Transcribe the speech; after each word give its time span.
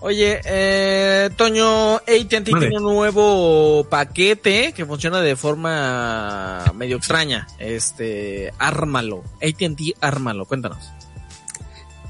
Oye, 0.00 0.40
eh, 0.44 1.30
Toño, 1.36 1.96
AT&T 1.96 2.42
tiene 2.42 2.76
un 2.76 2.84
nuevo 2.84 3.84
paquete 3.90 4.72
que 4.72 4.86
funciona 4.86 5.20
de 5.20 5.34
forma 5.34 6.64
medio 6.74 6.96
extraña. 6.98 7.48
Este, 7.58 8.52
ármalo. 8.58 9.24
AT&T, 9.42 9.96
ármalo. 10.00 10.44
Cuéntanos. 10.44 10.78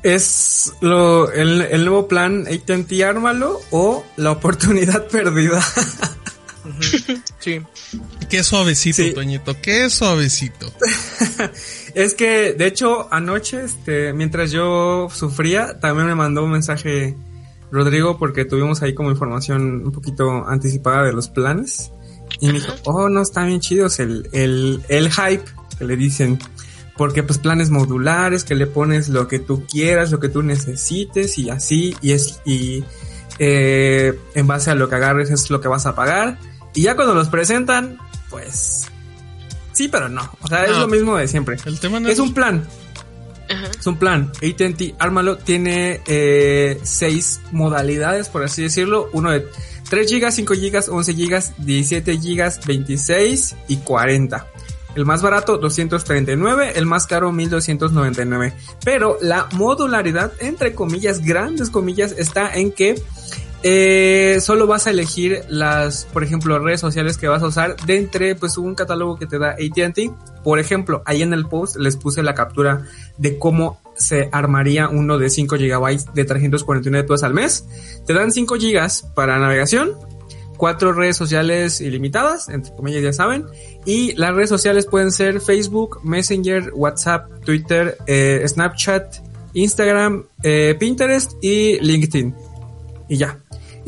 ¿Es 0.02 0.72
lo, 0.80 1.32
el, 1.32 1.62
el 1.62 1.84
nuevo 1.84 2.06
plan 2.06 2.46
AT&T 2.46 3.04
ármalo 3.04 3.60
o 3.70 4.04
la 4.16 4.32
oportunidad 4.32 5.06
perdida? 5.10 5.62
sí. 7.40 7.60
Qué 8.28 8.44
suavecito, 8.44 9.02
Toñito, 9.14 9.56
qué 9.62 9.88
suavecito. 9.88 10.70
es 11.94 12.14
que, 12.14 12.52
de 12.52 12.66
hecho, 12.66 13.08
anoche, 13.10 13.64
este, 13.64 14.12
mientras 14.12 14.50
yo 14.50 15.08
sufría, 15.12 15.80
también 15.80 16.08
me 16.08 16.14
mandó 16.14 16.44
un 16.44 16.50
mensaje 16.50 17.16
Rodrigo 17.70 18.18
porque 18.18 18.44
tuvimos 18.44 18.82
ahí 18.82 18.94
como 18.94 19.10
información 19.10 19.84
un 19.84 19.92
poquito 19.92 20.46
anticipada 20.46 21.04
de 21.04 21.12
los 21.12 21.28
planes. 21.28 21.92
Y 22.40 22.46
me 22.48 22.54
dijo, 22.54 22.72
oh, 22.84 23.08
no, 23.08 23.22
están 23.22 23.48
bien 23.48 23.60
chidos 23.60 23.98
el, 24.00 24.28
el, 24.32 24.82
el 24.88 25.10
hype 25.10 25.44
que 25.78 25.84
le 25.84 25.96
dicen. 25.96 26.38
Porque 26.96 27.22
pues 27.22 27.38
planes 27.38 27.70
modulares, 27.70 28.44
que 28.44 28.54
le 28.54 28.66
pones 28.66 29.08
lo 29.08 29.28
que 29.28 29.38
tú 29.38 29.64
quieras, 29.66 30.10
lo 30.10 30.18
que 30.18 30.28
tú 30.28 30.42
necesites 30.42 31.38
y 31.38 31.48
así, 31.48 31.96
y 32.02 32.10
es, 32.10 32.40
y 32.44 32.82
eh, 33.38 34.18
en 34.34 34.46
base 34.48 34.72
a 34.72 34.74
lo 34.74 34.88
que 34.88 34.96
agarres 34.96 35.30
es 35.30 35.48
lo 35.50 35.60
que 35.60 35.68
vas 35.68 35.86
a 35.86 35.94
pagar. 35.94 36.38
Y 36.74 36.82
ya 36.82 36.96
cuando 36.96 37.14
los 37.14 37.28
presentan, 37.28 37.98
pues 38.30 38.86
sí, 39.72 39.88
pero 39.88 40.08
no. 40.08 40.28
O 40.42 40.48
sea, 40.48 40.64
es 40.64 40.76
lo 40.76 40.88
mismo 40.88 41.16
de 41.16 41.28
siempre. 41.28 41.56
El 41.64 41.78
tema 41.78 41.98
es, 42.08 42.18
un 42.18 42.34
plan. 42.34 42.66
Es 43.48 43.86
un 43.86 43.96
plan. 43.96 44.30
AT&T, 44.36 44.94
ármalo, 44.98 45.38
tiene 45.38 46.00
eh, 46.06 46.78
seis 46.82 47.40
modalidades, 47.52 48.28
por 48.28 48.44
así 48.44 48.62
decirlo. 48.62 49.08
Uno 49.12 49.30
de 49.30 49.46
3 49.88 50.10
GB, 50.10 50.32
5 50.32 50.54
GB, 50.54 50.88
11 50.90 51.12
GB, 51.14 51.42
17 51.58 52.16
GB, 52.16 52.66
26 52.66 53.56
y 53.68 53.76
40. 53.78 54.46
El 54.94 55.04
más 55.04 55.22
barato 55.22 55.58
239, 55.58 56.72
el 56.74 56.86
más 56.86 57.06
caro 57.06 57.30
1299. 57.30 58.52
Pero 58.84 59.18
la 59.20 59.48
modularidad, 59.52 60.32
entre 60.40 60.74
comillas, 60.74 61.24
grandes 61.24 61.70
comillas, 61.70 62.12
está 62.12 62.52
en 62.54 62.72
que 62.72 63.00
eh, 63.62 64.38
solo 64.40 64.66
vas 64.66 64.86
a 64.86 64.90
elegir 64.90 65.42
las, 65.48 66.04
por 66.12 66.22
ejemplo, 66.22 66.58
redes 66.58 66.80
sociales 66.80 67.18
que 67.18 67.26
vas 67.26 67.42
a 67.42 67.46
usar 67.46 67.76
de 67.76 67.96
entre 67.96 68.34
pues 68.34 68.56
un 68.56 68.74
catálogo 68.74 69.16
que 69.16 69.26
te 69.26 69.38
da 69.38 69.50
AT&T. 69.50 70.10
Por 70.44 70.58
ejemplo, 70.58 71.02
ahí 71.06 71.22
en 71.22 71.32
el 71.32 71.46
post 71.46 71.76
les 71.76 71.96
puse 71.96 72.22
la 72.22 72.34
captura 72.34 72.86
de 73.16 73.38
cómo 73.38 73.80
se 73.96 74.28
armaría 74.30 74.88
uno 74.88 75.18
de 75.18 75.28
5 75.28 75.56
GB 75.56 76.12
de 76.14 76.24
349 76.24 77.06
pesos 77.06 77.24
al 77.24 77.34
mes. 77.34 77.66
Te 78.06 78.14
dan 78.14 78.30
5 78.30 78.54
GB 78.54 79.14
para 79.14 79.38
navegación, 79.38 79.96
cuatro 80.56 80.92
redes 80.92 81.16
sociales 81.16 81.80
ilimitadas, 81.80 82.48
entre 82.48 82.74
comillas 82.74 83.02
ya 83.02 83.12
saben, 83.12 83.46
y 83.84 84.12
las 84.12 84.34
redes 84.34 84.50
sociales 84.50 84.86
pueden 84.86 85.10
ser 85.10 85.40
Facebook, 85.40 86.00
Messenger, 86.04 86.72
WhatsApp, 86.74 87.44
Twitter, 87.44 87.98
eh, 88.06 88.44
Snapchat, 88.46 89.16
Instagram, 89.54 90.24
eh, 90.42 90.76
Pinterest 90.78 91.32
y 91.42 91.80
LinkedIn. 91.80 92.34
Y 93.08 93.16
ya. 93.16 93.38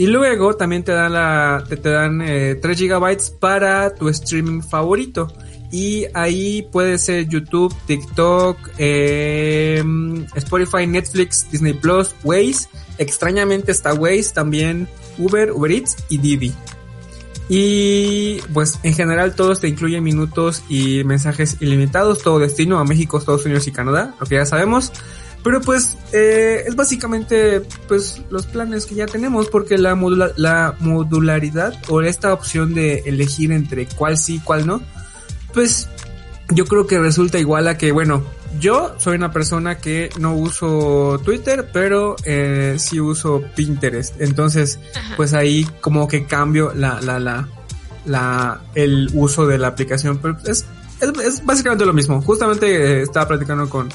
Y 0.01 0.07
luego 0.07 0.57
también 0.57 0.83
te 0.83 0.93
dan 0.93 1.13
la, 1.13 1.63
te, 1.69 1.77
dan 1.77 2.21
3 2.21 2.27
eh, 2.27 2.75
gigabytes 2.75 3.29
para 3.29 3.95
tu 3.95 4.09
streaming 4.09 4.63
favorito. 4.63 5.31
Y 5.71 6.07
ahí 6.15 6.67
puede 6.73 6.97
ser 6.97 7.29
YouTube, 7.29 7.77
TikTok, 7.87 8.57
eh, 8.79 9.85
Spotify, 10.37 10.87
Netflix, 10.87 11.51
Disney 11.51 11.75
Plus, 11.75 12.15
Waze. 12.25 12.67
Extrañamente 12.97 13.73
está 13.73 13.93
Waze, 13.93 14.33
también 14.33 14.89
Uber, 15.19 15.53
Uber 15.53 15.71
Eats 15.71 15.99
y 16.09 16.17
Didi. 16.17 16.55
Y 17.51 18.41
pues 18.55 18.81
en 18.83 18.95
general 18.95 19.35
todos 19.35 19.61
te 19.61 19.69
incluyen 19.69 20.03
minutos 20.03 20.63
y 20.71 21.05
mensajes 21.05 21.59
ilimitados, 21.61 22.23
todo 22.23 22.39
destino 22.39 22.79
a 22.79 22.85
México, 22.85 23.19
Estados 23.19 23.45
Unidos 23.45 23.67
y 23.67 23.73
Canadá, 23.73 24.15
lo 24.19 24.25
que 24.25 24.37
ya 24.37 24.47
sabemos. 24.47 24.93
Pero 25.43 25.61
pues 25.61 25.97
eh, 26.13 26.65
es 26.67 26.77
básicamente 26.77 27.63
pues 27.89 28.23
los 28.31 28.47
planes 28.47 28.85
que 28.85 28.95
ya 28.95 29.07
tenemos 29.07 29.49
porque 29.49 29.79
la, 29.79 29.99
la 30.37 30.75
modularidad 30.81 31.75
o 31.89 32.03
esta 32.03 32.35
opción 32.35 32.75
de 32.75 33.03
elegir 33.07 33.51
entre 33.53 33.87
cuál 33.87 34.19
sí, 34.19 34.41
cuál 34.45 34.67
no, 34.67 34.83
pues 35.55 35.89
yo 36.51 36.65
creo 36.65 36.87
que 36.87 36.99
resulta 36.99 37.39
igual 37.39 37.69
a 37.69 37.79
que, 37.79 37.93
bueno, 37.93 38.25
yo 38.59 38.95
soy 38.99 39.17
una 39.17 39.31
persona 39.31 39.79
que 39.79 40.11
no 40.19 40.35
uso 40.35 41.21
Twitter, 41.25 41.71
pero 41.73 42.17
eh, 42.25 42.77
sí 42.79 43.01
uso 43.01 43.43
Pinterest. 43.55 44.21
Entonces, 44.21 44.81
pues 45.17 45.35
ahí 45.35 45.67
como 45.81 46.09
que 46.09 46.25
cambio 46.25 46.73
la, 46.75 47.01
la, 47.01 47.21
la, 47.21 47.49
la, 48.05 48.61
el 48.75 49.11
uso 49.15 49.47
de 49.47 49.59
la 49.59 49.69
aplicación. 49.69 50.19
Pero 50.19 50.37
es, 50.45 50.67
es, 51.01 51.45
básicamente 51.45 51.87
lo 51.87 51.93
mismo. 51.93 52.21
Justamente 52.23 52.67
eh, 52.67 53.03
estaba 53.03 53.29
platicando 53.29 53.69
con, 53.69 53.89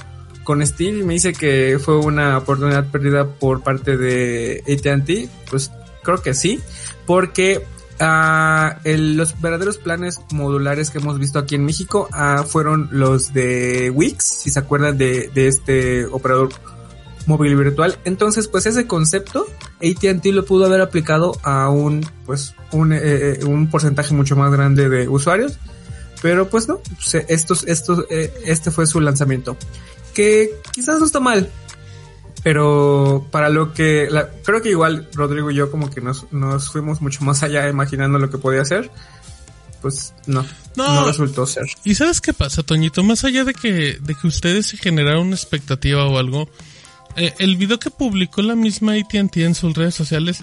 con 0.46 0.66
Steve 0.66 1.04
me 1.04 1.16
dice 1.16 1.34
que 1.34 1.78
fue 1.84 1.98
una 1.98 2.38
oportunidad 2.38 2.90
perdida 2.90 3.28
por 3.28 3.64
parte 3.64 3.98
de 3.98 4.64
AT&T, 4.66 5.28
pues 5.50 5.72
creo 6.04 6.22
que 6.22 6.34
sí, 6.34 6.62
porque 7.06 7.66
uh, 8.00 8.80
los 8.86 9.42
verdaderos 9.42 9.78
planes 9.78 10.22
modulares 10.32 10.92
que 10.92 11.00
hemos 11.00 11.20
visto 11.20 11.40
aquí 11.40 11.56
en 11.56 11.66
México 11.66 12.08
uh, 12.14 12.44
fueron 12.44 12.88
los 12.92 13.34
de 13.34 13.92
Wix, 13.94 14.24
si 14.24 14.50
se 14.50 14.60
acuerdan 14.60 14.98
de, 14.98 15.30
de 15.34 15.48
este 15.48 16.06
operador 16.06 16.50
móvil 17.26 17.56
virtual. 17.56 17.98
Entonces, 18.06 18.48
pues 18.48 18.66
ese 18.66 18.88
concepto 18.88 19.48
AT&T 19.82 20.32
lo 20.32 20.46
pudo 20.46 20.66
haber 20.66 20.82
aplicado 20.82 21.38
a 21.44 21.70
un, 21.70 22.06
pues, 22.26 22.56
un, 22.72 22.94
eh, 22.94 23.00
eh, 23.04 23.40
un 23.46 23.70
porcentaje 23.70 24.14
mucho 24.14 24.36
más 24.36 24.52
grande 24.52 24.90
de 24.90 25.08
usuarios. 25.08 25.58
Pero 26.22 26.48
pues 26.50 26.68
no, 26.68 26.80
estos, 27.28 27.66
estos, 27.68 28.06
eh, 28.10 28.34
este 28.46 28.72
fue 28.72 28.88
su 28.88 29.00
lanzamiento 29.00 29.58
que 30.16 30.50
quizás 30.72 31.00
no 31.00 31.06
está 31.06 31.20
mal, 31.20 31.52
pero 32.44 33.28
para 33.32 33.50
lo 33.50 33.74
que 33.74 34.08
creo 34.44 34.62
que 34.62 34.70
igual 34.70 35.08
Rodrigo 35.14 35.52
y 35.52 35.56
yo 35.56 35.70
como 35.70 35.92
que 35.92 36.02
nos, 36.02 36.32
nos 36.32 36.72
fuimos 36.72 37.02
mucho 37.02 37.24
más 37.24 37.44
allá 37.44 37.68
imaginando 37.70 38.18
lo 38.18 38.30
que 38.30 38.38
podía 38.38 38.66
ser 38.66 38.90
pues 39.82 40.16
no, 40.26 40.44
no, 40.76 41.06
resultó 41.06 41.46
ser. 41.46 41.66
Y 41.84 41.94
sabes 41.94 42.20
qué 42.20 42.34
pasa 42.34 42.64
Toñito 42.64 43.04
más 43.04 43.24
allá 43.24 43.44
de 43.44 43.54
que 43.54 44.00
de 44.02 44.16
que 44.16 44.28
ustedes 44.28 44.66
se 44.66 44.78
generaron 44.78 45.28
una 45.28 45.36
expectativa 45.36 46.06
o 46.06 46.18
algo 46.18 46.50
eh, 47.16 47.34
el 47.38 47.56
video 47.56 47.78
que 47.78 47.92
publicó 47.92 48.42
la 48.42 48.56
misma 48.56 48.94
AT&T 48.94 49.44
en 49.44 49.54
sus 49.54 49.76
redes 49.76 49.94
sociales 49.94 50.40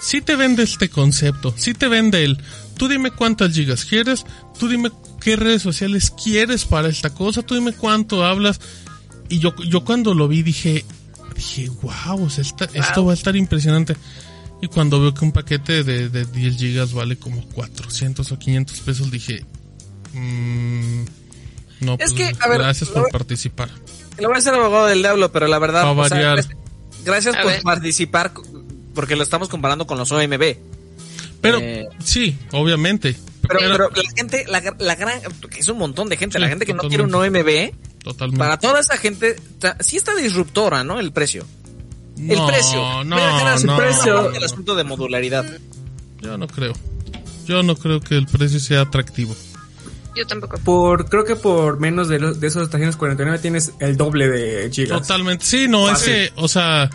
sí 0.00 0.20
te 0.20 0.34
vende 0.34 0.64
este 0.64 0.88
concepto 0.88 1.54
sí 1.56 1.74
te 1.74 1.86
vende 1.88 2.24
el 2.24 2.42
tú 2.76 2.88
dime 2.88 3.10
cuántas 3.10 3.54
gigas 3.54 3.84
quieres 3.84 4.24
tú 4.58 4.68
dime 4.68 4.90
qué 5.20 5.36
redes 5.36 5.62
sociales 5.62 6.10
quieres 6.10 6.64
para 6.64 6.88
esta 6.88 7.10
cosa 7.10 7.42
tú 7.42 7.54
dime 7.54 7.72
cuánto 7.72 8.24
hablas 8.24 8.60
y 9.30 9.38
yo, 9.38 9.54
yo 9.56 9.84
cuando 9.84 10.12
lo 10.12 10.28
vi 10.28 10.42
dije, 10.42 10.84
dije, 11.34 11.70
wow, 11.82 12.28
esto 12.28 13.04
va 13.04 13.12
a 13.12 13.14
estar 13.14 13.34
impresionante. 13.36 13.96
Y 14.60 14.66
cuando 14.66 15.00
veo 15.00 15.14
que 15.14 15.24
un 15.24 15.32
paquete 15.32 15.84
de, 15.84 16.10
de 16.10 16.26
10 16.26 16.56
gigas 16.56 16.92
vale 16.92 17.16
como 17.16 17.42
400 17.48 18.30
o 18.30 18.38
500 18.38 18.80
pesos, 18.80 19.10
dije, 19.10 19.44
mmm, 20.12 21.04
no, 21.80 21.96
pues, 21.96 22.14
gracias 22.14 22.90
por 22.90 23.10
participar. 23.10 23.70
Lo 24.18 24.28
voy 24.28 24.36
a 24.36 24.40
ser 24.40 24.52
abogado 24.54 24.86
del 24.86 24.98
diablo, 24.98 25.32
pero 25.32 25.46
la 25.46 25.58
verdad, 25.58 25.86
gracias 27.04 27.36
por 27.36 27.62
participar, 27.62 28.32
porque 28.94 29.16
lo 29.16 29.22
estamos 29.22 29.48
comparando 29.48 29.86
con 29.86 29.96
los 29.96 30.12
OMB. 30.12 30.56
Pero, 31.40 31.58
eh, 31.58 31.88
sí, 32.04 32.36
obviamente. 32.52 33.16
Pero, 33.48 33.60
pero, 33.60 33.90
la 33.90 34.10
gente, 34.14 34.44
la, 34.46 34.62
la 34.78 34.94
gran, 34.96 35.20
es 35.56 35.68
un 35.68 35.78
montón 35.78 36.10
de 36.10 36.18
gente, 36.18 36.38
la 36.38 36.48
gente 36.48 36.66
que 36.66 36.74
no 36.74 36.82
quiere 36.82 37.04
un 37.04 37.14
OMB, 37.14 37.72
Totalmente. 38.02 38.38
Para 38.38 38.58
toda 38.58 38.80
esa 38.80 38.96
gente, 38.96 39.36
sí 39.80 39.96
está 39.96 40.14
disruptora, 40.14 40.84
¿no? 40.84 40.98
El 40.98 41.12
precio. 41.12 41.44
el 42.16 42.40
precio. 42.46 43.04
No, 43.04 43.04
no. 43.04 43.54
El 43.54 43.76
precio. 43.76 44.32
El 44.32 44.44
asunto 44.44 44.74
de 44.74 44.84
modularidad. 44.84 45.44
Yo 46.20 46.36
no 46.38 46.46
creo. 46.46 46.72
Yo 47.46 47.62
no 47.62 47.76
creo 47.76 48.00
que 48.00 48.16
el 48.16 48.26
precio 48.26 48.60
sea 48.60 48.82
atractivo. 48.82 49.34
Yo 50.16 50.26
tampoco. 50.26 50.58
Por, 50.58 51.08
creo 51.08 51.24
que 51.24 51.36
por 51.36 51.78
menos 51.78 52.08
de, 52.08 52.18
de 52.18 52.46
esos 52.46 52.68
349 52.70 53.38
tienes 53.38 53.72
el 53.80 53.96
doble 53.96 54.28
de 54.28 54.70
gigas. 54.70 55.02
Totalmente. 55.02 55.44
Sí, 55.44 55.66
no, 55.68 55.90
es 55.90 56.02
que, 56.02 56.32
o 56.36 56.48
sea, 56.48 56.90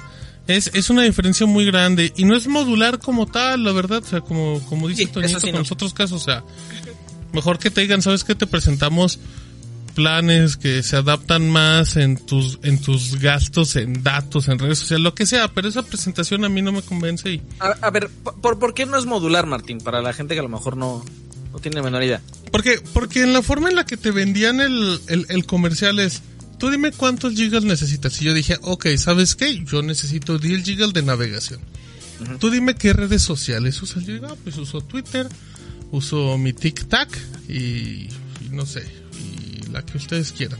Es, 0.47 0.69
es 0.73 0.89
una 0.89 1.03
diferencia 1.03 1.45
muy 1.45 1.65
grande 1.65 2.13
y 2.15 2.25
no 2.25 2.35
es 2.35 2.47
modular 2.47 2.99
como 2.99 3.25
tal, 3.25 3.63
la 3.63 3.71
verdad, 3.71 4.03
o 4.03 4.07
sea, 4.07 4.21
como, 4.21 4.59
como 4.67 4.87
dice 4.87 5.03
Sí, 5.05 5.11
Toñito 5.11 5.39
sí, 5.39 5.47
con 5.47 5.53
no. 5.53 5.59
los 5.59 5.71
otros 5.71 5.93
casos, 5.93 6.21
o 6.21 6.25
sea, 6.25 6.43
mejor 7.33 7.57
que 7.57 7.71
te 7.71 7.81
digan, 7.81 8.01
¿sabes 8.01 8.23
qué? 8.23 8.35
Te 8.35 8.45
presentamos 8.47 9.17
planes 9.95 10.57
que 10.57 10.83
se 10.83 10.97
adaptan 10.97 11.49
más 11.49 11.95
en 11.95 12.17
tus, 12.17 12.59
en 12.61 12.79
tus 12.79 13.19
gastos, 13.19 13.75
en 13.77 14.03
datos, 14.03 14.47
en 14.47 14.59
redes 14.59 14.79
sociales, 14.79 15.03
lo 15.03 15.15
que 15.15 15.25
sea, 15.25 15.47
pero 15.47 15.67
esa 15.67 15.81
presentación 15.81 16.45
a 16.45 16.49
mí 16.49 16.61
no 16.61 16.71
me 16.71 16.83
convence 16.83 17.31
y 17.31 17.41
A, 17.59 17.69
a 17.81 17.89
ver, 17.89 18.09
¿por, 18.09 18.59
¿por 18.59 18.73
qué 18.73 18.85
no 18.85 18.97
es 18.97 19.05
modular, 19.05 19.47
Martín? 19.47 19.79
Para 19.79 20.01
la 20.01 20.13
gente 20.13 20.35
que 20.35 20.41
a 20.41 20.43
lo 20.43 20.49
mejor 20.49 20.77
no, 20.77 21.03
no 21.51 21.59
tiene 21.59 21.81
menor 21.81 22.03
idea. 22.03 22.21
Porque, 22.51 22.81
porque 22.93 23.23
en 23.23 23.33
la 23.33 23.41
forma 23.41 23.69
en 23.69 23.75
la 23.75 23.85
que 23.85 23.97
te 23.97 24.11
vendían 24.11 24.61
el, 24.61 24.99
el, 25.07 25.25
el 25.29 25.45
comercial 25.45 25.99
es, 25.99 26.21
tú 26.59 26.69
dime 26.69 26.91
cuántos 26.91 27.33
gigas 27.33 27.63
necesitas. 27.63 28.21
Y 28.21 28.25
yo 28.25 28.33
dije, 28.33 28.57
ok, 28.61 28.87
¿sabes 28.97 29.35
qué? 29.35 29.63
Yo 29.65 29.81
necesito 29.81 30.37
10 30.37 30.63
gigas 30.63 30.93
de 30.93 31.01
navegación. 31.01 31.61
Tú 32.39 32.49
dime 32.49 32.75
qué 32.75 32.93
redes 32.93 33.21
sociales 33.21 33.81
usas. 33.81 34.05
Yo 34.05 34.13
digo, 34.13 34.27
ah, 34.29 34.35
pues 34.43 34.57
uso 34.57 34.81
Twitter, 34.81 35.27
uso 35.91 36.37
mi 36.37 36.53
TikTok 36.53 37.09
y, 37.49 37.53
y 38.41 38.49
no 38.51 38.65
sé, 38.65 38.83
la 39.75 39.85
que 39.85 39.97
ustedes 39.97 40.31
quieran. 40.31 40.59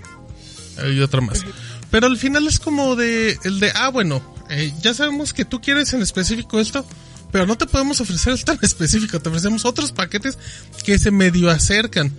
Hay 0.77 0.99
otra 0.99 1.21
más. 1.21 1.45
Pero 1.89 2.07
al 2.07 2.17
final 2.17 2.47
es 2.47 2.59
como 2.59 2.95
de, 2.95 3.39
el 3.45 3.59
de, 3.61 3.71
ah, 3.73 3.89
bueno, 3.89 4.21
eh, 4.49 4.73
ya 4.81 4.93
sabemos 4.93 5.33
que 5.33 5.45
tú 5.45 5.61
quieres 5.61 5.93
en 5.93 6.01
específico 6.01 6.59
esto, 6.59 6.85
pero 7.31 7.47
no 7.47 7.57
te 7.57 7.65
podemos 7.65 8.01
ofrecer 8.01 8.33
esto 8.33 8.51
en 8.51 8.59
específico, 8.61 9.19
te 9.19 9.29
ofrecemos 9.29 9.63
otros 9.63 9.93
paquetes 9.93 10.37
que 10.83 10.99
se 10.99 11.11
medio 11.11 11.49
acercan. 11.49 12.11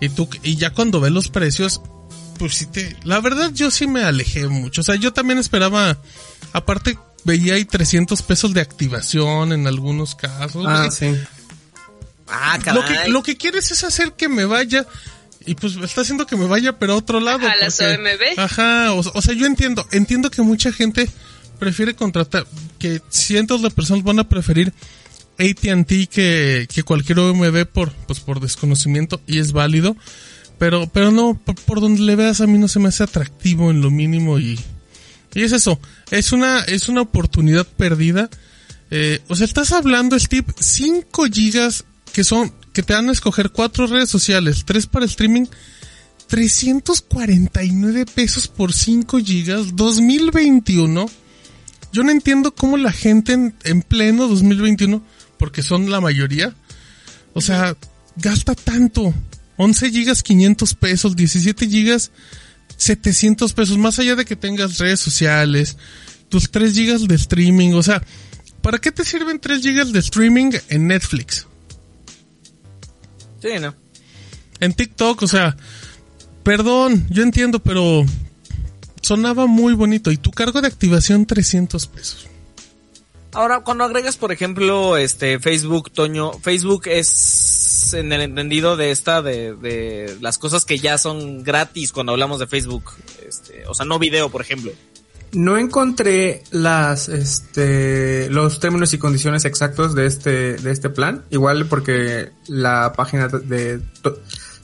Y 0.00 0.08
tú, 0.10 0.28
y 0.42 0.56
ya 0.56 0.72
cuando 0.72 1.00
ves 1.00 1.10
los 1.10 1.30
precios, 1.30 1.80
pues 2.38 2.54
sí 2.54 2.66
te, 2.66 2.96
la 3.02 3.20
verdad 3.20 3.50
yo 3.52 3.70
sí 3.70 3.88
me 3.88 4.04
alejé 4.04 4.46
mucho. 4.46 4.82
O 4.82 4.84
sea, 4.84 4.94
yo 4.94 5.12
también 5.12 5.38
esperaba, 5.38 5.98
aparte 6.52 6.96
veía 7.24 7.54
ahí 7.54 7.64
300 7.64 8.22
pesos 8.22 8.54
de 8.54 8.60
activación 8.60 9.52
en 9.52 9.66
algunos 9.66 10.14
casos. 10.14 10.64
Ah, 10.68 10.88
sí. 10.92 11.12
Ah, 12.28 12.58
lo 12.72 12.84
que, 12.84 13.08
lo 13.08 13.22
que 13.22 13.36
quieres 13.36 13.70
es 13.72 13.82
hacer 13.82 14.12
que 14.12 14.28
me 14.28 14.44
vaya. 14.44 14.86
Y 15.46 15.54
pues 15.54 15.76
está 15.76 16.00
haciendo 16.00 16.26
que 16.26 16.36
me 16.36 16.46
vaya, 16.46 16.78
pero 16.78 16.94
a 16.94 16.96
otro 16.96 17.20
lado. 17.20 17.46
A 17.46 17.56
las 17.56 17.80
OMB. 17.80 18.38
Ajá, 18.38 18.92
o, 18.92 18.98
o 18.98 19.22
sea, 19.22 19.34
yo 19.34 19.46
entiendo, 19.46 19.86
entiendo 19.92 20.30
que 20.30 20.42
mucha 20.42 20.72
gente 20.72 21.08
prefiere 21.58 21.94
contratar, 21.94 22.46
que 22.78 23.00
cientos 23.08 23.62
de 23.62 23.70
personas 23.70 24.04
van 24.04 24.18
a 24.18 24.28
preferir 24.28 24.72
AT&T 25.38 26.06
que, 26.06 26.66
que 26.72 26.82
cualquier 26.82 27.18
OMB 27.18 27.66
por, 27.66 27.92
pues 27.92 28.20
por 28.20 28.40
desconocimiento 28.40 29.20
y 29.26 29.38
es 29.38 29.52
válido. 29.52 29.96
Pero, 30.58 30.88
pero 30.88 31.10
no, 31.10 31.38
por, 31.44 31.54
por 31.56 31.80
donde 31.80 32.02
le 32.02 32.16
veas 32.16 32.40
a 32.40 32.46
mí 32.46 32.58
no 32.58 32.68
se 32.68 32.78
me 32.78 32.88
hace 32.88 33.02
atractivo 33.02 33.70
en 33.70 33.82
lo 33.82 33.90
mínimo 33.90 34.38
y, 34.38 34.58
y 35.34 35.42
es 35.42 35.52
eso, 35.52 35.78
es 36.10 36.32
una, 36.32 36.60
es 36.60 36.88
una 36.88 37.02
oportunidad 37.02 37.66
perdida. 37.66 38.30
Eh, 38.90 39.20
o 39.28 39.36
sea, 39.36 39.44
estás 39.44 39.72
hablando, 39.72 40.18
Steve, 40.18 40.46
5 40.58 41.26
gigas 41.30 41.84
que 42.12 42.24
son, 42.24 42.54
que 42.76 42.82
te 42.82 42.92
van 42.92 43.08
a 43.08 43.12
escoger 43.12 43.48
cuatro 43.52 43.86
redes 43.86 44.10
sociales, 44.10 44.66
tres 44.66 44.86
para 44.86 45.06
streaming, 45.06 45.46
349 46.26 48.04
pesos 48.04 48.48
por 48.48 48.74
5 48.74 49.18
gigas, 49.20 49.74
2021. 49.74 51.08
Yo 51.90 52.02
no 52.02 52.10
entiendo 52.10 52.54
cómo 52.54 52.76
la 52.76 52.92
gente 52.92 53.32
en, 53.32 53.54
en 53.64 53.80
pleno 53.80 54.28
2021, 54.28 55.02
porque 55.38 55.62
son 55.62 55.90
la 55.90 56.02
mayoría, 56.02 56.54
o 57.32 57.40
sea, 57.40 57.74
gasta 58.16 58.54
tanto. 58.54 59.14
11 59.56 59.90
gigas 59.90 60.22
500 60.22 60.74
pesos, 60.74 61.16
17 61.16 61.66
gigas 61.70 62.10
700 62.76 63.54
pesos, 63.54 63.78
más 63.78 63.98
allá 63.98 64.16
de 64.16 64.26
que 64.26 64.36
tengas 64.36 64.76
redes 64.76 65.00
sociales, 65.00 65.78
tus 66.28 66.50
3 66.50 66.74
gigas 66.74 67.08
de 67.08 67.14
streaming, 67.14 67.72
o 67.72 67.82
sea, 67.82 68.02
¿para 68.60 68.76
qué 68.76 68.92
te 68.92 69.02
sirven 69.02 69.40
3 69.40 69.62
gigas 69.62 69.92
de 69.94 70.00
streaming 70.00 70.50
en 70.68 70.88
Netflix? 70.88 71.45
Sí, 73.46 73.60
¿no? 73.60 73.74
En 74.58 74.72
TikTok, 74.72 75.22
o 75.22 75.26
sea, 75.28 75.56
perdón, 76.42 77.06
yo 77.10 77.22
entiendo, 77.22 77.60
pero 77.60 78.04
sonaba 79.02 79.46
muy 79.46 79.74
bonito 79.74 80.10
y 80.10 80.16
tu 80.16 80.32
cargo 80.32 80.60
de 80.60 80.66
activación 80.66 81.26
300 81.26 81.86
pesos. 81.86 82.28
Ahora, 83.32 83.60
cuando 83.60 83.84
agregas, 83.84 84.16
por 84.16 84.32
ejemplo, 84.32 84.96
este 84.96 85.38
Facebook, 85.38 85.92
Toño, 85.92 86.32
Facebook 86.40 86.84
es 86.86 87.92
en 87.92 88.12
el 88.12 88.22
entendido 88.22 88.76
de 88.76 88.90
esta, 88.90 89.22
de, 89.22 89.54
de 89.54 90.16
las 90.20 90.38
cosas 90.38 90.64
que 90.64 90.78
ya 90.78 90.98
son 90.98 91.44
gratis 91.44 91.92
cuando 91.92 92.12
hablamos 92.12 92.40
de 92.40 92.46
Facebook. 92.46 92.94
Este, 93.28 93.64
o 93.68 93.74
sea, 93.74 93.86
no 93.86 93.98
video, 93.98 94.30
por 94.30 94.40
ejemplo. 94.40 94.72
No 95.36 95.56
encontré 95.58 96.42
las, 96.50 97.08
este, 97.08 98.28
los 98.30 98.58
términos 98.58 98.92
y 98.94 98.98
condiciones 98.98 99.44
exactos 99.44 99.94
de 99.94 100.06
este, 100.06 100.54
de 100.56 100.70
este 100.70 100.88
plan. 100.90 101.24
Igual 101.30 101.66
porque 101.66 102.30
la 102.48 102.92
página 102.96 103.28
de, 103.28 103.80
to- 104.02 104.18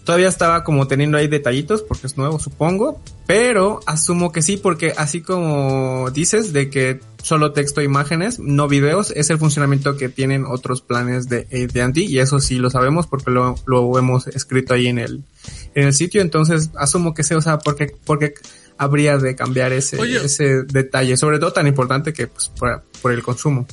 todavía 0.04 0.28
estaba 0.28 0.64
como 0.64 0.86
teniendo 0.88 1.18
ahí 1.18 1.28
detallitos 1.28 1.82
porque 1.82 2.06
es 2.06 2.16
nuevo, 2.16 2.38
supongo. 2.38 3.00
Pero 3.26 3.80
asumo 3.86 4.32
que 4.32 4.40
sí, 4.42 4.56
porque 4.56 4.92
así 4.96 5.20
como 5.20 6.10
dices 6.12 6.52
de 6.52 6.70
que 6.70 7.00
solo 7.22 7.52
texto 7.52 7.80
e 7.80 7.84
imágenes, 7.84 8.38
no 8.40 8.66
videos, 8.66 9.12
es 9.14 9.30
el 9.30 9.38
funcionamiento 9.38 9.96
que 9.96 10.08
tienen 10.08 10.44
otros 10.44 10.80
planes 10.82 11.28
de 11.28 11.46
AT&T 11.52 12.00
y 12.00 12.18
eso 12.18 12.40
sí 12.40 12.56
lo 12.56 12.68
sabemos 12.70 13.06
porque 13.06 13.30
lo, 13.30 13.54
lo 13.66 13.96
hemos 13.98 14.26
escrito 14.26 14.74
ahí 14.74 14.88
en 14.88 14.98
el, 14.98 15.22
en 15.74 15.86
el 15.86 15.92
sitio. 15.94 16.20
Entonces 16.20 16.70
asumo 16.76 17.14
que 17.14 17.22
sí, 17.22 17.34
o 17.34 17.40
sea, 17.42 17.58
porque, 17.58 17.94
porque 18.04 18.34
habría 18.82 19.18
de 19.18 19.34
cambiar 19.36 19.72
ese, 19.72 19.98
Oye. 19.98 20.24
ese 20.24 20.62
detalle, 20.64 21.16
sobre 21.16 21.38
todo 21.38 21.52
tan 21.52 21.66
importante 21.66 22.12
que 22.12 22.26
pues, 22.26 22.48
por, 22.58 22.82
por 23.00 23.12
el 23.12 23.22
consumo. 23.22 23.66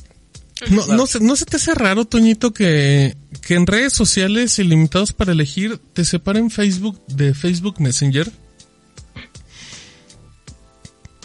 No, 0.70 0.86
no, 0.88 1.06
se, 1.06 1.20
¿No 1.20 1.36
se 1.36 1.46
te 1.46 1.56
hace 1.56 1.74
raro, 1.74 2.04
Toñito, 2.04 2.52
que, 2.52 3.16
que 3.40 3.54
en 3.54 3.66
redes 3.66 3.94
sociales 3.94 4.58
ilimitados 4.58 5.12
para 5.14 5.32
elegir 5.32 5.78
te 5.94 6.04
separen 6.04 6.50
Facebook 6.50 7.00
de 7.06 7.32
Facebook 7.32 7.80
Messenger? 7.80 8.30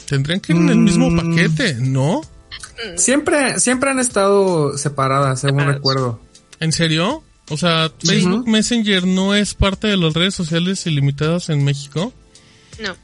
Tendrían 0.07 0.39
que 0.39 0.53
ir 0.53 0.59
en 0.59 0.69
el 0.69 0.77
mismo 0.77 1.09
Mm. 1.09 1.17
paquete, 1.17 1.73
¿no? 1.75 2.21
Siempre, 2.95 3.59
siempre 3.59 3.89
han 3.89 3.99
estado 3.99 4.77
separadas, 4.77 5.41
según 5.41 5.65
recuerdo. 5.65 6.19
¿En 6.59 6.71
serio? 6.71 7.23
O 7.49 7.57
sea, 7.57 7.91
Facebook 8.03 8.47
Messenger 8.47 9.05
no 9.05 9.33
es 9.35 9.53
parte 9.53 9.87
de 9.87 9.97
las 9.97 10.13
redes 10.13 10.35
sociales 10.35 10.85
ilimitadas 10.85 11.49
en 11.49 11.63
México. 11.63 12.13
No. 12.81 12.95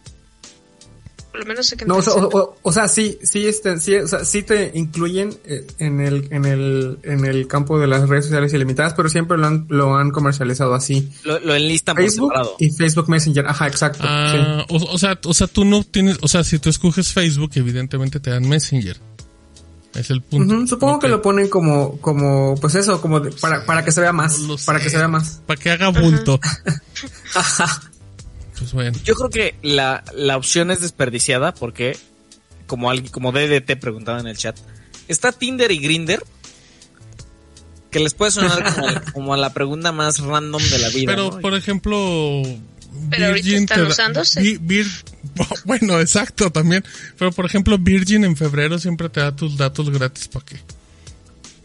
Por 1.32 1.40
lo 1.40 1.46
menos 1.46 1.66
sé 1.66 1.78
que 1.78 1.86
No, 1.86 1.96
o 1.96 2.02
sea, 2.02 2.14
o, 2.14 2.28
o- 2.38 2.58
o 2.62 2.72
sea, 2.74 2.90
sí, 2.90 3.18
sí, 3.24 3.48
este, 3.48 3.80
sí, 3.80 3.96
o 3.96 4.08
sea, 4.08 4.26
sí 4.26 4.44
te 4.44 4.72
incluyen 4.76 5.34
eh, 5.46 5.66
en 5.78 6.02
el, 6.02 6.28
en 6.30 6.44
el, 6.46 7.00
en 7.04 7.24
el 7.26 7.48
campo 7.48 7.80
de 7.80 7.88
las 7.88 8.10
redes 8.10 8.26
sociales 8.26 8.54
ilimitadas, 8.54 8.94
pero 8.96 9.08
siempre 9.08 9.38
lo 9.38 9.48
han, 9.48 9.66
lo 9.70 9.96
han 9.96 10.12
comercializado 10.12 10.74
así. 10.74 11.10
Lo, 11.24 11.40
lo 11.40 11.56
enlistan 11.56 11.96
por 11.96 12.04
Facebook 12.04 12.32
separado. 12.34 12.56
y 12.60 12.70
Facebook 12.72 13.10
Messenger, 13.10 13.48
ajá, 13.48 13.68
exacto. 13.68 14.00
sí. 14.04 14.08
Ah, 14.10 14.66
o, 14.70 14.76
o 14.76 14.98
sea, 14.98 15.18
o 15.24 15.34
sea, 15.34 15.48
tú 15.48 15.64
no 15.64 15.84
tienes, 15.84 16.18
o 16.22 16.28
sea, 16.28 16.44
si 16.44 16.60
tú 16.60 16.70
escoges 16.70 17.14
Facebook, 17.14 17.52
evidentemente 17.56 18.20
te 18.20 18.30
dan 18.30 18.48
Messenger. 18.50 18.98
Es 19.96 20.10
el 20.10 20.22
punto. 20.22 20.56
Ujú, 20.56 20.68
Supongo 20.68 21.00
que 21.00 21.08
Ok. 21.08 21.12
lo 21.12 21.22
ponen 21.22 21.50
como, 21.50 21.98
como, 22.00 22.56
pues 22.60 22.76
eso, 22.76 23.02
como 23.02 23.20
de- 23.20 23.32
para, 23.32 23.66
para 23.66 23.84
que 23.86 23.92
se 23.92 24.00
vea 24.02 24.14
más, 24.14 24.40
No 24.40 24.56
para 24.66 24.80
sé. 24.80 24.86
que 24.86 24.90
se 24.90 24.98
vea 24.98 25.08
más. 25.10 25.42
Para 25.46 25.60
que 25.60 25.70
haga 25.70 25.90
bulto. 25.90 26.40
Pues 28.62 28.74
bueno. 28.74 28.98
Yo 29.04 29.16
creo 29.16 29.30
que 29.32 29.56
la, 29.64 30.04
la 30.16 30.38
opción 30.38 30.70
es 30.70 30.82
desperdiciada 30.82 31.52
porque, 31.54 31.98
como 32.68 32.92
alguien, 32.92 33.12
como 33.12 33.32
DDT 33.32 33.76
preguntaba 33.80 34.20
en 34.20 34.28
el 34.28 34.38
chat, 34.38 34.56
está 35.08 35.32
Tinder 35.32 35.72
y 35.72 35.80
Grinder, 35.80 36.22
que 37.90 38.00
les 38.00 38.14
puede 38.14 38.30
sonar 38.32 38.64
como, 38.76 38.88
como 39.14 39.34
a 39.34 39.38
la 39.38 39.52
pregunta 39.54 39.92
más 39.92 40.20
random 40.20 40.62
de 40.62 40.78
la 40.78 40.90
vida. 40.90 41.12
Pero, 41.12 41.32
¿no? 41.32 41.40
por 41.40 41.56
ejemplo, 41.56 42.44
Pero 43.10 43.26
ahorita 43.28 43.50
están 43.58 43.88
usándose. 43.88 44.42
Vi- 44.42 44.60
Vir- 44.60 45.04
bueno, 45.66 46.00
exacto, 46.00 46.52
también. 46.52 46.84
Pero, 47.18 47.32
por 47.32 47.46
ejemplo, 47.48 47.80
Virgin 47.80 48.26
en 48.26 48.38
febrero 48.38 48.78
siempre 48.78 49.10
te 49.10 49.22
da 49.22 49.36
tus 49.36 49.58
datos 49.58 49.90
gratis 49.90 50.28
para 50.28 50.46
que, 50.46 50.60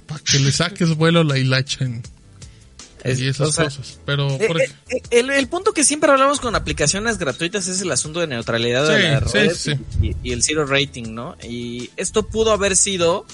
para 0.06 0.20
que 0.20 0.38
le 0.38 0.50
saques 0.50 0.94
vuelo 0.96 1.20
a 1.20 1.24
la 1.24 1.38
hilacha 1.38 1.84
en, 1.84 2.02
Es- 3.06 3.18
y 3.20 3.28
esas 3.28 3.48
o 3.48 3.52
sea, 3.52 3.64
cosas. 3.64 4.00
Pero, 4.04 4.28
Eh, 4.30 4.46
por 4.46 4.60
eh, 4.60 4.68
eh, 4.88 5.02
el, 5.10 5.30
el 5.30 5.48
punto 5.48 5.72
que 5.72 5.84
siempre 5.84 6.10
hablamos 6.10 6.40
con 6.40 6.54
aplicaciones 6.54 7.18
gratuitas 7.18 7.66
es 7.68 7.80
el 7.80 7.90
asunto 7.90 8.20
de 8.20 8.26
neutralidad 8.26 8.86
de 8.88 9.02
la 9.10 9.20
red 9.20 9.54
sí. 9.54 9.72
Y, 10.02 10.16
y 10.22 10.32
el 10.32 10.42
zero 10.42 10.66
rating, 10.66 11.14
¿no? 11.14 11.36
Y 11.42 11.90
esto 11.96 12.24
pudo 12.26 12.52
haber 12.52 12.76
sido 12.76 13.24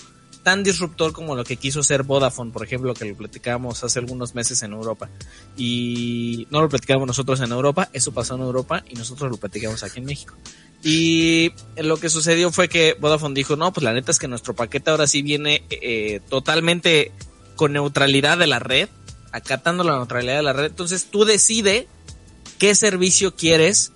tan 0.42 0.64
disruptor 0.64 1.12
como 1.12 1.36
lo 1.36 1.44
que 1.44 1.56
quiso 1.56 1.84
ser 1.84 2.02
Vodafone, 2.02 2.50
por 2.50 2.64
ejemplo, 2.64 2.94
que 2.94 3.04
lo 3.04 3.16
platicábamos 3.16 3.84
hace 3.84 4.00
algunos 4.00 4.34
meses 4.34 4.60
en 4.64 4.72
Europa. 4.72 5.08
Y 5.56 6.48
no 6.50 6.60
lo 6.60 6.68
platicábamos 6.68 7.06
nosotros 7.06 7.40
en 7.40 7.52
Europa, 7.52 7.88
eso 7.92 8.12
pasó 8.12 8.34
en 8.34 8.40
Europa 8.40 8.82
y 8.88 8.94
nosotros 8.96 9.30
lo 9.30 9.36
platicamos 9.36 9.82
aquí 9.84 10.00
en 10.00 10.06
México. 10.06 10.34
Y 10.82 11.52
lo 11.76 11.96
que 11.98 12.08
sucedió 12.10 12.50
fue 12.50 12.68
que 12.68 12.96
Vodafone 12.98 13.34
dijo, 13.36 13.54
no, 13.54 13.72
pues 13.72 13.84
la 13.84 13.92
neta 13.92 14.10
es 14.10 14.18
que 14.18 14.26
nuestro 14.26 14.54
paquete 14.54 14.90
ahora 14.90 15.06
sí 15.06 15.22
viene 15.22 15.62
eh, 15.70 16.20
totalmente 16.28 17.12
con 17.54 17.72
neutralidad 17.72 18.36
de 18.36 18.48
la 18.48 18.58
red, 18.58 18.88
acatando 19.32 19.82
la 19.82 19.96
neutralidad 19.96 20.36
de 20.36 20.42
la 20.42 20.52
red. 20.52 20.66
Entonces 20.66 21.06
tú 21.10 21.24
decide 21.24 21.88
qué 22.58 22.74
servicio 22.74 23.34
quieres 23.34 23.92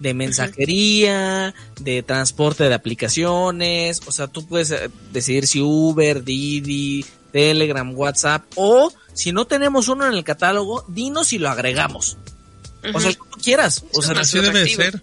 de 0.00 0.14
mensajería, 0.14 1.54
de 1.80 2.02
transporte 2.02 2.68
de 2.68 2.74
aplicaciones, 2.74 4.00
o 4.06 4.12
sea, 4.12 4.28
tú 4.28 4.46
puedes 4.46 4.70
eh, 4.70 4.90
decidir 5.12 5.46
si 5.46 5.60
Uber, 5.60 6.22
Didi, 6.22 7.04
Telegram, 7.32 7.92
WhatsApp, 7.94 8.44
o 8.54 8.92
si 9.12 9.32
no 9.32 9.46
tenemos 9.46 9.88
uno 9.88 10.06
en 10.06 10.14
el 10.14 10.24
catálogo, 10.24 10.84
dinos 10.88 11.28
si 11.28 11.38
lo 11.38 11.48
agregamos. 11.48 12.16
O 12.94 13.00
sea, 13.00 13.12
como 13.14 13.32
quieras. 13.32 13.84
O 13.92 14.02
sea, 14.02 14.20
así 14.20 14.38
debe 14.38 14.60
de 14.60 14.68
ser. 14.68 15.02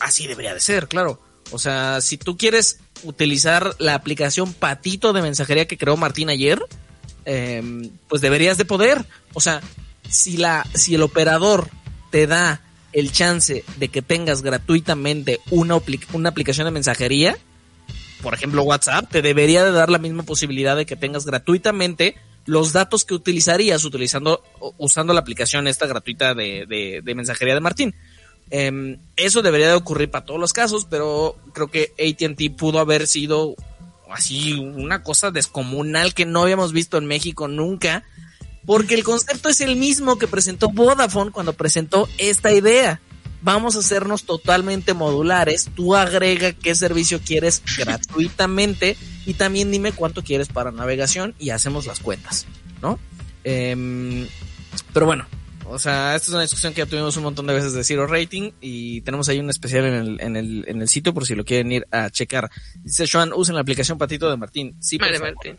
Así 0.00 0.26
debería 0.26 0.54
de 0.54 0.60
ser, 0.60 0.88
claro. 0.88 1.20
O 1.50 1.58
sea, 1.58 2.00
si 2.00 2.16
tú 2.16 2.38
quieres 2.38 2.78
utilizar 3.04 3.76
la 3.78 3.94
aplicación 3.94 4.54
Patito 4.54 5.12
de 5.12 5.22
mensajería 5.22 5.68
que 5.68 5.76
creó 5.76 5.96
Martín 5.96 6.30
ayer, 6.30 6.62
em, 7.24 7.90
pues 8.08 8.22
deberías 8.22 8.58
de 8.58 8.64
poder. 8.64 9.04
O 9.34 9.40
sea, 9.40 9.60
si 10.08 10.36
la, 10.36 10.66
si 10.74 10.94
el 10.94 11.02
operador 11.02 11.68
te 12.10 12.26
da 12.26 12.60
el 12.92 13.10
chance 13.10 13.64
de 13.76 13.88
que 13.88 14.02
tengas 14.02 14.42
gratuitamente 14.42 15.40
una, 15.50 15.78
una 16.12 16.28
aplicación 16.28 16.66
de 16.66 16.70
mensajería, 16.70 17.36
por 18.22 18.34
ejemplo 18.34 18.62
WhatsApp, 18.62 19.10
te 19.10 19.22
debería 19.22 19.64
de 19.64 19.72
dar 19.72 19.90
la 19.90 19.98
misma 19.98 20.22
posibilidad 20.22 20.76
de 20.76 20.86
que 20.86 20.96
tengas 20.96 21.26
gratuitamente 21.26 22.16
los 22.44 22.72
datos 22.72 23.04
que 23.04 23.14
utilizarías 23.14 23.84
utilizando, 23.84 24.42
usando 24.78 25.12
la 25.12 25.20
aplicación 25.20 25.66
esta 25.66 25.86
gratuita 25.86 26.34
de, 26.34 27.02
de, 27.04 27.14
mensajería 27.14 27.54
de 27.54 27.60
Martín. 27.60 27.94
Em, 28.50 28.98
eso 29.16 29.42
debería 29.42 29.68
de 29.68 29.74
ocurrir 29.74 30.10
para 30.10 30.24
todos 30.24 30.40
los 30.40 30.52
casos, 30.52 30.86
pero 30.88 31.36
creo 31.52 31.68
que 31.68 31.92
ATT 31.98 32.56
pudo 32.56 32.80
haber 32.80 33.06
sido 33.06 33.54
así 34.14 34.54
una 34.54 35.02
cosa 35.02 35.30
descomunal 35.30 36.14
que 36.14 36.26
no 36.26 36.42
habíamos 36.42 36.72
visto 36.72 36.98
en 36.98 37.06
México 37.06 37.48
nunca, 37.48 38.04
porque 38.64 38.94
el 38.94 39.04
concepto 39.04 39.48
es 39.48 39.60
el 39.60 39.76
mismo 39.76 40.18
que 40.18 40.28
presentó 40.28 40.68
Vodafone 40.70 41.30
cuando 41.30 41.52
presentó 41.52 42.08
esta 42.18 42.52
idea. 42.52 43.00
Vamos 43.42 43.74
a 43.74 43.80
hacernos 43.80 44.24
totalmente 44.24 44.94
modulares. 44.94 45.68
Tú 45.74 45.96
agrega 45.96 46.52
qué 46.52 46.74
servicio 46.74 47.20
quieres 47.24 47.62
gratuitamente 47.76 48.96
y 49.26 49.34
también 49.34 49.70
dime 49.70 49.92
cuánto 49.92 50.22
quieres 50.22 50.48
para 50.48 50.70
navegación 50.70 51.34
y 51.38 51.50
hacemos 51.50 51.86
las 51.86 51.98
cuentas, 51.98 52.46
¿no? 52.80 53.00
Em, 53.44 54.28
pero 54.92 55.06
bueno, 55.06 55.26
o 55.66 55.78
sea, 55.78 56.14
esta 56.14 56.26
es 56.28 56.32
una 56.32 56.42
discusión 56.42 56.72
que 56.72 56.80
ya 56.80 56.86
tuvimos 56.86 57.16
un 57.16 57.22
montón 57.22 57.46
de 57.46 57.54
veces 57.54 57.72
de 57.72 57.84
Zero 57.84 58.06
Rating 58.06 58.52
y 58.60 59.00
tenemos 59.02 59.28
ahí 59.28 59.38
un 59.38 59.50
especial 59.50 59.84
en 59.86 59.94
el, 59.94 60.20
en 60.20 60.36
el, 60.36 60.64
en 60.68 60.82
el 60.82 60.88
sitio 60.88 61.14
por 61.14 61.26
si 61.26 61.34
lo 61.34 61.44
quieren 61.44 61.72
ir 61.72 61.86
a 61.90 62.10
checar. 62.10 62.50
Dice 62.82 63.06
Joan, 63.10 63.32
usen 63.34 63.54
la 63.54 63.60
aplicación 63.60 63.98
Patito 63.98 64.30
de 64.30 64.36
Martín. 64.36 64.76
Sí, 64.80 64.98
vale, 64.98 65.18
Martín. 65.18 65.56